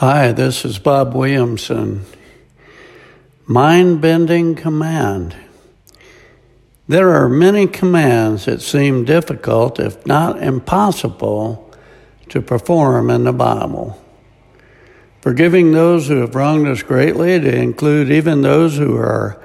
Hi, 0.00 0.32
this 0.32 0.64
is 0.64 0.78
Bob 0.78 1.14
Williamson. 1.14 2.06
Mind 3.44 4.00
bending 4.00 4.54
command. 4.54 5.36
There 6.88 7.10
are 7.10 7.28
many 7.28 7.66
commands 7.66 8.46
that 8.46 8.62
seem 8.62 9.04
difficult, 9.04 9.78
if 9.78 10.06
not 10.06 10.42
impossible, 10.42 11.70
to 12.30 12.40
perform 12.40 13.10
in 13.10 13.24
the 13.24 13.34
Bible. 13.34 14.02
Forgiving 15.20 15.72
those 15.72 16.08
who 16.08 16.22
have 16.22 16.34
wronged 16.34 16.66
us 16.66 16.82
greatly, 16.82 17.38
to 17.38 17.54
include 17.54 18.10
even 18.10 18.40
those 18.40 18.78
who 18.78 18.96
are 18.96 19.38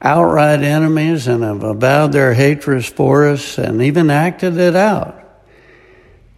outright 0.00 0.62
enemies 0.62 1.26
and 1.26 1.42
have 1.42 1.64
avowed 1.64 2.12
their 2.12 2.34
hatred 2.34 2.86
for 2.86 3.26
us 3.26 3.58
and 3.58 3.82
even 3.82 4.08
acted 4.08 4.56
it 4.56 4.76
out. 4.76 5.19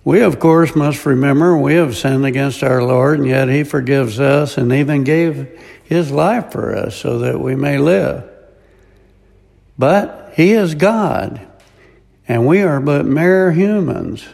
We, 0.05 0.21
of 0.23 0.41
course, 0.41 0.75
must 0.75 1.07
remember 1.07 1.57
we 1.57 1.75
have 1.75 1.97
sinned 1.97 2.27
against 2.27 2.65
our 2.65 2.83
Lord, 2.83 3.21
and 3.21 3.29
yet 3.29 3.49
He 3.49 3.63
forgives 3.63 4.19
us 4.19 4.59
and 4.59 4.73
even 4.73 5.05
gave 5.05 5.61
His 5.85 6.11
life 6.11 6.51
for 6.51 6.75
us 6.77 6.97
so 6.97 7.21
that 7.21 7.41
we 7.41 7.55
may 7.55 7.79
live. 7.79 8.29
But 9.79 10.33
He 10.35 10.53
is 10.53 10.75
God, 10.75 11.41
and 12.27 12.47
we 12.47 12.63
are 12.63 12.81
but 12.81 13.07
mere 13.07 13.53
humans. 13.53 14.27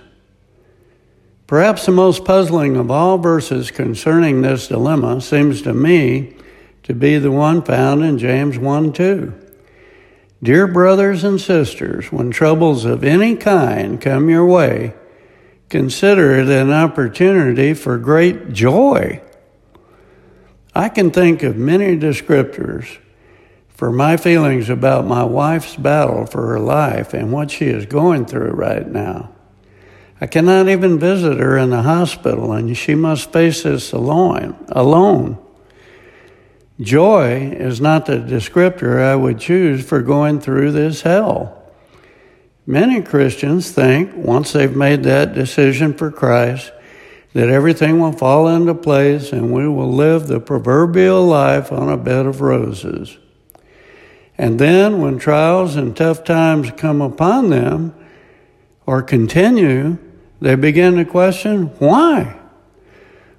Perhaps 1.46 1.86
the 1.86 1.92
most 1.92 2.24
puzzling 2.24 2.76
of 2.76 2.90
all 2.90 3.18
verses 3.18 3.70
concerning 3.70 4.42
this 4.42 4.68
dilemma 4.68 5.20
seems 5.20 5.62
to 5.62 5.74
me 5.74 6.34
to 6.82 6.94
be 6.94 7.18
the 7.18 7.30
one 7.30 7.62
found 7.62 8.02
in 8.02 8.18
James 8.18 8.58
1 8.58 8.92
2. 8.94 9.34
Dear 10.42 10.66
brothers 10.66 11.24
and 11.24 11.40
sisters, 11.40 12.10
when 12.12 12.30
troubles 12.30 12.84
of 12.84 13.04
any 13.04 13.34
kind 13.34 14.00
come 14.00 14.30
your 14.30 14.46
way, 14.46 14.94
consider 15.68 16.38
it 16.38 16.48
an 16.48 16.70
opportunity 16.70 17.74
for 17.74 17.98
great 17.98 18.52
joy. 18.52 19.20
I 20.74 20.88
can 20.88 21.10
think 21.10 21.42
of 21.42 21.56
many 21.56 21.98
descriptors 21.98 22.98
for 23.68 23.92
my 23.92 24.16
feelings 24.16 24.70
about 24.70 25.06
my 25.06 25.24
wife's 25.24 25.76
battle 25.76 26.26
for 26.26 26.46
her 26.48 26.60
life 26.60 27.14
and 27.14 27.32
what 27.32 27.50
she 27.50 27.66
is 27.66 27.86
going 27.86 28.26
through 28.26 28.50
right 28.50 28.86
now. 28.86 29.30
I 30.20 30.26
cannot 30.26 30.68
even 30.68 30.98
visit 30.98 31.38
her 31.38 31.56
in 31.56 31.70
the 31.70 31.82
hospital, 31.82 32.52
and 32.52 32.76
she 32.76 32.94
must 32.94 33.32
face 33.32 33.62
this 33.62 33.92
alone. 33.92 34.56
alone. 34.68 35.38
Joy 36.80 37.50
is 37.52 37.80
not 37.80 38.06
the 38.06 38.18
descriptor 38.18 39.00
I 39.00 39.16
would 39.16 39.38
choose 39.38 39.84
for 39.84 40.00
going 40.00 40.40
through 40.40 40.72
this 40.72 41.02
hell. 41.02 41.57
Many 42.68 43.00
Christians 43.00 43.70
think 43.70 44.14
once 44.14 44.52
they've 44.52 44.76
made 44.76 45.04
that 45.04 45.32
decision 45.32 45.94
for 45.94 46.10
Christ, 46.10 46.70
that 47.32 47.48
everything 47.48 47.98
will 47.98 48.12
fall 48.12 48.46
into 48.46 48.74
place 48.74 49.32
and 49.32 49.50
we 49.50 49.66
will 49.66 49.90
live 49.90 50.26
the 50.26 50.38
proverbial 50.38 51.24
life 51.24 51.72
on 51.72 51.88
a 51.88 51.96
bed 51.96 52.26
of 52.26 52.42
roses. 52.42 53.16
And 54.36 54.58
then 54.58 55.00
when 55.00 55.18
trials 55.18 55.76
and 55.76 55.96
tough 55.96 56.24
times 56.24 56.70
come 56.76 57.00
upon 57.00 57.48
them 57.48 57.94
or 58.84 59.00
continue, 59.00 59.96
they 60.42 60.54
begin 60.54 60.96
to 60.96 61.06
question 61.06 61.68
why, 61.78 62.38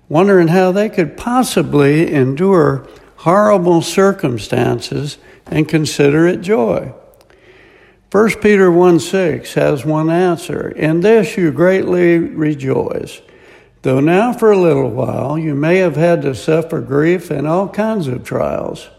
wondering 0.08 0.47
how 0.47 0.71
they 0.71 0.89
could 0.89 1.16
possibly 1.16 2.11
endure 2.11 2.88
horrible 3.17 3.83
circumstances 3.83 5.19
and 5.45 5.69
consider 5.69 6.25
it 6.25 6.41
joy. 6.41 6.95
1 8.11 8.39
Peter 8.41 8.71
1 8.71 8.99
6 8.99 9.53
has 9.53 9.85
one 9.85 10.09
answer. 10.09 10.69
In 10.69 11.02
this 11.02 11.38
you 11.38 11.52
greatly 11.52 12.17
rejoice, 12.17 13.21
though 13.83 13.99
now 13.99 14.33
for 14.33 14.52
a 14.52 14.57
little 14.57 14.89
while 14.89 15.38
you 15.38 15.53
may 15.53 15.77
have 15.77 15.95
had 15.95 16.23
to 16.23 16.33
suffer 16.33 16.81
grief 16.81 17.30
and 17.30 17.47
all 17.47 17.69
kinds 17.69 18.07
of 18.07 18.23
trials. 18.23 18.89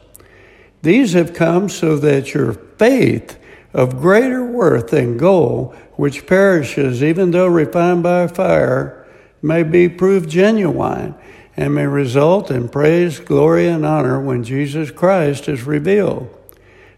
These 0.83 1.14
have 1.14 1.34
come 1.34 1.69
so 1.69 1.97
that 1.97 2.34
your 2.34 2.53
faith 2.53 3.36
of 3.75 4.00
greater 4.00 4.44
worth 4.44 4.91
than 4.91 5.16
gold, 5.16 5.75
which 5.94 6.26
perishes 6.26 7.03
even 7.03 7.32
though 7.32 7.49
refined 7.49 8.04
by 8.04 8.28
fire, 8.28 9.04
may 9.43 9.65
be 9.65 9.88
proved 9.88 10.31
genuine 10.31 11.16
and 11.56 11.75
may 11.75 11.87
result 11.87 12.49
in 12.49 12.69
praise, 12.69 13.19
glory, 13.19 13.66
and 13.66 13.84
honor 13.84 14.20
when 14.20 14.44
Jesus 14.44 14.93
Christ 14.93 15.49
is 15.49 15.65
revealed. 15.65 16.32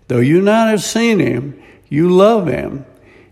Though 0.09 0.21
you 0.21 0.43
not 0.43 0.69
have 0.69 0.83
seen 0.83 1.19
him, 1.19 1.61
you 1.93 2.09
love 2.09 2.47
him. 2.47 2.87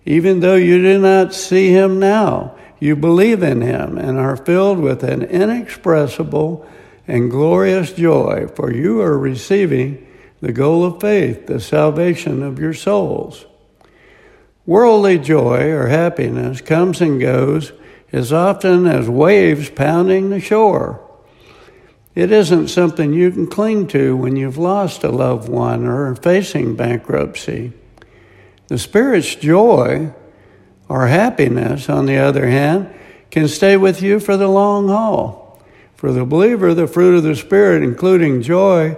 Even 0.04 0.40
though 0.40 0.54
you 0.54 0.82
do 0.82 0.98
not 0.98 1.32
see 1.32 1.70
him 1.70 1.98
now, 1.98 2.54
you 2.78 2.94
believe 2.94 3.42
in 3.42 3.62
him 3.62 3.96
and 3.96 4.18
are 4.18 4.36
filled 4.36 4.78
with 4.78 5.02
an 5.02 5.22
inexpressible 5.22 6.68
and 7.08 7.30
glorious 7.30 7.90
joy, 7.94 8.46
for 8.54 8.70
you 8.70 9.00
are 9.00 9.16
receiving 9.16 10.06
the 10.42 10.52
goal 10.52 10.84
of 10.84 11.00
faith, 11.00 11.46
the 11.46 11.58
salvation 11.58 12.42
of 12.42 12.58
your 12.58 12.74
souls. 12.74 13.46
Worldly 14.66 15.18
joy 15.20 15.70
or 15.70 15.86
happiness 15.86 16.60
comes 16.60 17.00
and 17.00 17.18
goes 17.18 17.72
as 18.12 18.30
often 18.30 18.86
as 18.86 19.08
waves 19.08 19.70
pounding 19.70 20.28
the 20.28 20.40
shore. 20.40 21.02
It 22.14 22.30
isn't 22.30 22.68
something 22.68 23.14
you 23.14 23.30
can 23.30 23.46
cling 23.46 23.86
to 23.88 24.14
when 24.18 24.36
you've 24.36 24.58
lost 24.58 25.02
a 25.02 25.08
loved 25.08 25.48
one 25.48 25.86
or 25.86 26.10
are 26.10 26.16
facing 26.16 26.76
bankruptcy. 26.76 27.72
The 28.70 28.78
Spirit's 28.78 29.34
joy 29.34 30.12
or 30.88 31.08
happiness, 31.08 31.88
on 31.88 32.06
the 32.06 32.18
other 32.18 32.46
hand, 32.46 32.88
can 33.28 33.48
stay 33.48 33.76
with 33.76 34.00
you 34.00 34.20
for 34.20 34.36
the 34.36 34.46
long 34.46 34.86
haul. 34.86 35.60
For 35.96 36.12
the 36.12 36.24
believer, 36.24 36.72
the 36.72 36.86
fruit 36.86 37.16
of 37.16 37.24
the 37.24 37.34
Spirit, 37.34 37.82
including 37.82 38.42
joy, 38.42 38.96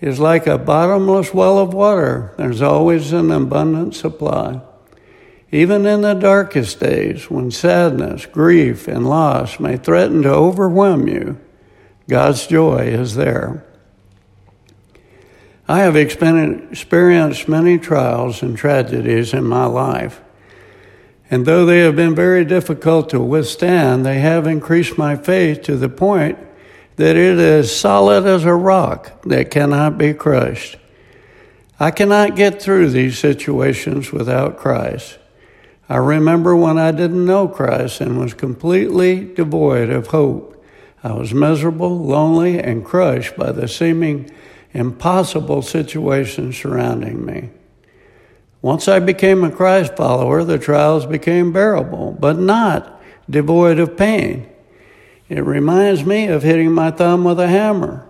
is 0.00 0.20
like 0.20 0.46
a 0.46 0.56
bottomless 0.56 1.34
well 1.34 1.58
of 1.58 1.74
water. 1.74 2.32
There's 2.38 2.62
always 2.62 3.12
an 3.12 3.30
abundant 3.30 3.94
supply. 3.94 4.62
Even 5.52 5.84
in 5.84 6.00
the 6.00 6.14
darkest 6.14 6.80
days, 6.80 7.30
when 7.30 7.50
sadness, 7.50 8.24
grief, 8.24 8.88
and 8.88 9.06
loss 9.06 9.60
may 9.60 9.76
threaten 9.76 10.22
to 10.22 10.30
overwhelm 10.30 11.06
you, 11.06 11.38
God's 12.08 12.46
joy 12.46 12.86
is 12.86 13.16
there. 13.16 13.66
I 15.70 15.82
have 15.82 15.94
experienced 15.94 17.48
many 17.48 17.78
trials 17.78 18.42
and 18.42 18.58
tragedies 18.58 19.32
in 19.32 19.44
my 19.44 19.66
life. 19.66 20.20
And 21.30 21.46
though 21.46 21.64
they 21.64 21.78
have 21.82 21.94
been 21.94 22.16
very 22.16 22.44
difficult 22.44 23.10
to 23.10 23.20
withstand, 23.20 24.04
they 24.04 24.18
have 24.18 24.48
increased 24.48 24.98
my 24.98 25.14
faith 25.14 25.62
to 25.62 25.76
the 25.76 25.88
point 25.88 26.40
that 26.96 27.14
it 27.14 27.38
is 27.38 27.70
solid 27.72 28.26
as 28.26 28.44
a 28.44 28.52
rock 28.52 29.22
that 29.22 29.52
cannot 29.52 29.96
be 29.96 30.12
crushed. 30.12 30.76
I 31.78 31.92
cannot 31.92 32.34
get 32.34 32.60
through 32.60 32.90
these 32.90 33.16
situations 33.16 34.10
without 34.10 34.58
Christ. 34.58 35.20
I 35.88 35.98
remember 35.98 36.56
when 36.56 36.78
I 36.78 36.90
didn't 36.90 37.24
know 37.24 37.46
Christ 37.46 38.00
and 38.00 38.18
was 38.18 38.34
completely 38.34 39.24
devoid 39.34 39.90
of 39.90 40.08
hope. 40.08 40.64
I 41.04 41.12
was 41.12 41.32
miserable, 41.32 41.96
lonely, 41.96 42.58
and 42.58 42.84
crushed 42.84 43.36
by 43.36 43.52
the 43.52 43.68
seeming 43.68 44.32
impossible 44.72 45.62
situations 45.62 46.56
surrounding 46.56 47.24
me. 47.24 47.50
Once 48.62 48.88
I 48.88 48.98
became 48.98 49.42
a 49.42 49.50
Christ 49.50 49.96
follower, 49.96 50.44
the 50.44 50.58
trials 50.58 51.06
became 51.06 51.52
bearable, 51.52 52.16
but 52.18 52.38
not 52.38 53.00
devoid 53.28 53.78
of 53.78 53.96
pain. 53.96 54.48
It 55.28 55.44
reminds 55.44 56.04
me 56.04 56.26
of 56.26 56.42
hitting 56.42 56.72
my 56.72 56.90
thumb 56.90 57.24
with 57.24 57.40
a 57.40 57.48
hammer. 57.48 58.06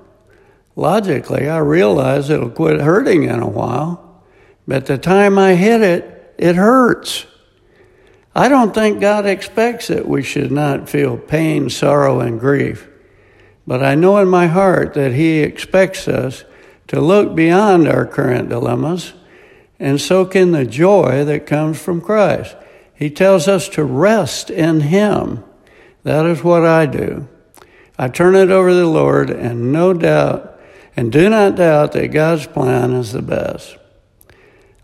Logically, 0.75 1.49
I 1.49 1.59
realize 1.59 2.31
it'll 2.31 2.51
quit 2.51 2.81
hurting 2.81 3.25
in 3.25 3.41
a 3.41 3.49
while, 3.49 4.23
but 4.67 4.87
the 4.87 4.99
time 4.99 5.39
I 5.39 5.55
hit 5.55 5.83
it, 5.83 6.35
it 6.39 6.57
hurts. 6.57 7.27
I 8.35 8.49
don't 8.49 8.73
think 8.73 9.01
God 9.01 9.27
expects 9.27 9.89
that 9.89 10.09
we 10.09 10.23
should 10.23 10.51
not 10.51 10.89
feel 10.89 11.19
pain, 11.19 11.69
sorrow, 11.69 12.21
and 12.21 12.41
grief, 12.41 12.89
but 13.67 13.83
I 13.85 13.95
know 13.95 14.19
in 14.19 14.29
my 14.29 14.47
heart 14.47 14.95
that 14.95 15.13
He 15.13 15.41
expects 15.41 16.09
us 16.09 16.45
to 16.91 17.01
look 17.01 17.37
beyond 17.37 17.87
our 17.87 18.05
current 18.05 18.49
dilemmas 18.49 19.13
and 19.79 20.01
soak 20.01 20.35
in 20.35 20.51
the 20.51 20.67
joy 20.67 21.25
that 21.25 21.47
comes 21.47 21.81
from 21.81 22.01
Christ. 22.01 22.57
He 22.93 23.09
tells 23.11 23.47
us 23.47 23.69
to 23.69 23.85
rest 23.85 24.51
in 24.51 24.81
Him. 24.81 25.45
That 26.03 26.27
is 26.27 26.43
what 26.43 26.67
I 26.67 26.87
do. 26.87 27.29
I 27.97 28.09
turn 28.09 28.35
it 28.35 28.51
over 28.51 28.71
to 28.71 28.75
the 28.75 28.87
Lord 28.87 29.31
and 29.31 29.73
no 29.73 29.93
doubt, 29.95 30.61
and 30.97 31.13
do 31.13 31.29
not 31.29 31.55
doubt 31.55 31.93
that 31.93 32.09
God's 32.09 32.49
plan 32.49 32.93
is 32.95 33.13
the 33.13 33.23
best. 33.23 33.79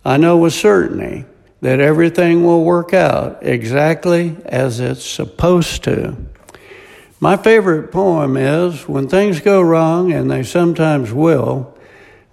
I 0.05 0.17
know 0.17 0.37
with 0.37 0.53
certainty 0.53 1.25
that 1.61 1.81
everything 1.81 2.47
will 2.47 2.63
work 2.63 2.95
out 2.95 3.39
exactly 3.43 4.37
as 4.45 4.79
it's 4.79 5.05
supposed 5.05 5.83
to. 5.85 6.17
My 7.19 7.37
favorite 7.37 7.91
poem 7.91 8.37
is 8.37 8.89
When 8.89 9.09
things 9.09 9.41
go 9.41 9.61
wrong, 9.61 10.13
and 10.13 10.31
they 10.31 10.45
sometimes 10.45 11.13
will, 11.13 11.76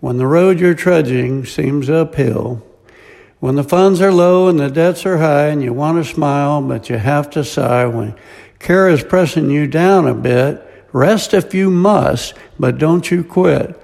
when 0.03 0.17
the 0.17 0.27
road 0.27 0.59
you're 0.59 0.73
trudging 0.73 1.45
seems 1.45 1.89
uphill, 1.89 2.61
when 3.39 3.55
the 3.55 3.63
funds 3.63 4.01
are 4.01 4.11
low 4.11 4.49
and 4.49 4.59
the 4.59 4.69
debts 4.69 5.05
are 5.05 5.19
high 5.19 5.47
and 5.47 5.63
you 5.63 5.71
want 5.71 5.97
to 5.97 6.13
smile, 6.13 6.61
but 6.61 6.89
you 6.89 6.97
have 6.97 7.29
to 7.29 7.41
sigh, 7.41 7.85
when 7.85 8.13
care 8.59 8.89
is 8.89 9.01
pressing 9.01 9.49
you 9.49 9.65
down 9.65 10.05
a 10.05 10.13
bit, 10.13 10.61
Rest 10.93 11.33
if 11.33 11.55
you 11.55 11.71
must, 11.71 12.35
but 12.59 12.77
don't 12.77 13.09
you 13.09 13.23
quit. 13.23 13.79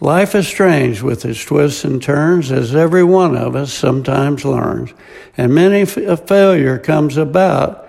Life 0.00 0.34
is 0.34 0.46
strange 0.46 1.00
with 1.00 1.24
its 1.24 1.42
twists 1.42 1.82
and 1.84 2.02
turns, 2.02 2.52
as 2.52 2.74
every 2.74 3.04
one 3.04 3.36
of 3.36 3.56
us 3.56 3.72
sometimes 3.72 4.44
learns. 4.44 4.92
And 5.36 5.54
many 5.54 5.82
a 5.82 6.16
failure 6.16 6.78
comes 6.78 7.16
about 7.16 7.88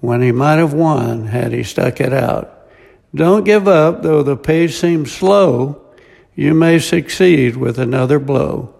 when 0.00 0.22
he 0.22 0.32
might 0.32 0.56
have 0.56 0.72
won 0.72 1.26
had 1.26 1.52
he 1.52 1.62
stuck 1.62 2.00
it 2.00 2.12
out. 2.12 2.66
Don't 3.14 3.44
give 3.44 3.68
up, 3.68 4.02
though 4.02 4.24
the 4.24 4.36
pace 4.36 4.80
seems 4.80 5.12
slow. 5.12 5.83
You 6.34 6.54
may 6.54 6.78
succeed 6.78 7.56
with 7.56 7.78
another 7.78 8.18
blow. 8.18 8.74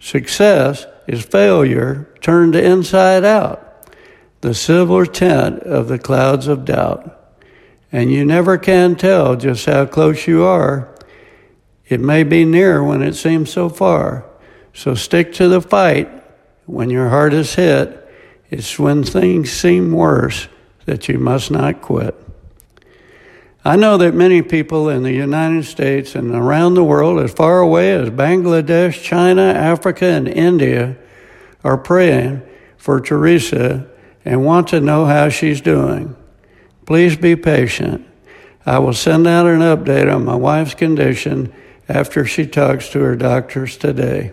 Success 0.00 0.86
is 1.06 1.24
failure 1.24 2.08
turned 2.20 2.54
inside 2.54 3.24
out, 3.24 3.88
the 4.40 4.54
silver 4.54 5.06
tint 5.06 5.60
of 5.60 5.88
the 5.88 5.98
clouds 5.98 6.46
of 6.46 6.64
doubt. 6.64 7.20
And 7.92 8.10
you 8.10 8.24
never 8.24 8.58
can 8.58 8.96
tell 8.96 9.36
just 9.36 9.66
how 9.66 9.86
close 9.86 10.26
you 10.26 10.44
are 10.44 10.94
it 11.86 12.00
may 12.00 12.22
be 12.24 12.44
near 12.44 12.82
when 12.82 13.02
it 13.02 13.14
seems 13.14 13.52
so 13.52 13.68
far. 13.68 14.24
So 14.72 14.94
stick 14.94 15.34
to 15.34 15.48
the 15.48 15.60
fight 15.60 16.10
when 16.66 16.90
your 16.90 17.10
heart 17.10 17.34
is 17.34 17.54
hit. 17.54 18.00
It's 18.50 18.78
when 18.78 19.04
things 19.04 19.52
seem 19.52 19.92
worse 19.92 20.48
that 20.86 21.08
you 21.08 21.18
must 21.18 21.50
not 21.50 21.82
quit. 21.82 22.14
I 23.66 23.76
know 23.76 23.96
that 23.96 24.14
many 24.14 24.42
people 24.42 24.90
in 24.90 25.04
the 25.04 25.12
United 25.12 25.64
States 25.64 26.14
and 26.14 26.34
around 26.34 26.74
the 26.74 26.84
world, 26.84 27.18
as 27.20 27.32
far 27.32 27.60
away 27.60 27.92
as 27.92 28.10
Bangladesh, 28.10 29.02
China, 29.02 29.40
Africa, 29.40 30.04
and 30.04 30.28
India, 30.28 30.96
are 31.62 31.78
praying 31.78 32.42
for 32.76 33.00
Teresa 33.00 33.86
and 34.22 34.44
want 34.44 34.68
to 34.68 34.80
know 34.80 35.06
how 35.06 35.30
she's 35.30 35.62
doing. 35.62 36.14
Please 36.84 37.16
be 37.16 37.36
patient. 37.36 38.06
I 38.66 38.80
will 38.80 38.92
send 38.92 39.26
out 39.26 39.46
an 39.46 39.60
update 39.60 40.14
on 40.14 40.26
my 40.26 40.34
wife's 40.34 40.74
condition 40.74 41.50
after 41.88 42.26
she 42.26 42.46
talks 42.46 42.90
to 42.90 43.00
her 43.00 43.16
doctors 43.16 43.78
today. 43.78 44.32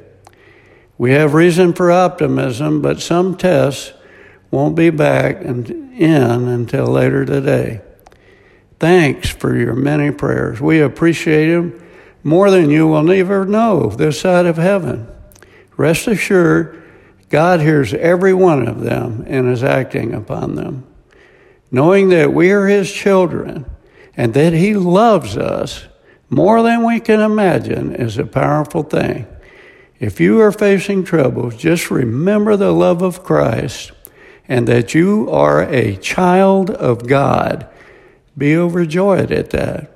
We 0.98 1.12
have 1.12 1.34
reason 1.34 1.72
for 1.72 1.90
optimism, 1.90 2.82
but 2.82 3.00
some 3.02 3.38
tests 3.38 3.94
won't 4.52 4.76
be 4.76 4.90
back 4.90 5.42
in 5.42 6.48
until 6.48 6.88
later 6.88 7.24
today. 7.24 7.82
Thanks 8.82 9.30
for 9.30 9.56
your 9.56 9.76
many 9.76 10.10
prayers. 10.10 10.60
We 10.60 10.82
appreciate 10.82 11.52
them 11.52 11.80
more 12.24 12.50
than 12.50 12.72
you 12.72 12.88
will 12.88 13.12
ever 13.12 13.46
know 13.46 13.90
this 13.90 14.20
side 14.20 14.48
of 14.48 14.58
heaven. 14.58 15.08
Rest 15.78 16.08
assured, 16.08 16.82
God 17.30 17.60
hears 17.60 17.94
every 17.94 18.34
one 18.34 18.68
of 18.68 18.82
them 18.82 19.24
and 19.28 19.48
is 19.48 19.64
acting 19.64 20.16
upon 20.16 20.56
them. 20.56 20.88
Knowing 21.70 22.10
that 22.10 22.34
we 22.34 22.50
are 22.50 22.66
His 22.66 22.92
children 22.92 23.68
and 24.18 24.34
that 24.34 24.54
He 24.54 24.74
loves 24.74 25.38
us 25.38 25.86
more 26.32 26.64
than 26.64 26.84
we 26.84 27.00
can 27.00 27.20
imagine 27.20 27.94
is 27.94 28.18
a 28.18 28.26
powerful 28.26 28.82
thing. 28.82 29.28
If 30.00 30.20
you 30.20 30.42
are 30.42 30.52
facing 30.52 31.04
troubles, 31.04 31.56
just 31.56 31.92
remember 31.92 32.58
the 32.58 32.72
love 32.72 33.04
of 33.04 33.24
Christ 33.24 33.92
and 34.48 34.68
that 34.68 34.96
you 34.96 35.30
are 35.30 35.62
a 35.62 35.98
child 35.98 36.72
of 36.72 37.06
God. 37.08 37.68
Be 38.38 38.56
overjoyed 38.56 39.32
at 39.32 39.50
that. 39.52 39.90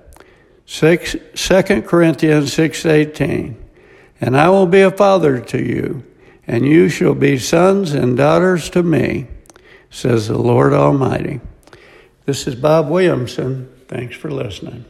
2 0.65 1.81
Corinthians 1.83 2.53
6:18 2.53 3.55
And 4.19 4.37
I 4.37 4.49
will 4.49 4.65
be 4.65 4.81
a 4.81 4.91
father 4.91 5.39
to 5.39 5.61
you 5.61 6.03
and 6.47 6.65
you 6.65 6.89
shall 6.89 7.15
be 7.15 7.37
sons 7.37 7.93
and 7.93 8.17
daughters 8.17 8.69
to 8.71 8.83
me 8.83 9.27
says 9.89 10.27
the 10.27 10.37
Lord 10.37 10.73
Almighty. 10.73 11.39
This 12.25 12.47
is 12.47 12.55
Bob 12.55 12.89
Williamson. 12.89 13.69
Thanks 13.87 14.15
for 14.15 14.29
listening. 14.29 14.85